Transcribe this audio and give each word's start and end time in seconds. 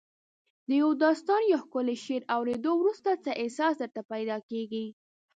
د 0.67 0.69
یو 0.81 0.89
داستان 1.03 1.41
یا 1.51 1.57
ښکلي 1.63 1.95
شعر 2.05 2.21
اوریدو 2.35 2.71
وروسته 2.77 3.09
څه 3.23 3.31
احساس 3.41 3.73
درته 3.81 4.01
پیدا 4.11 4.37
کیږي؟ 4.49 4.85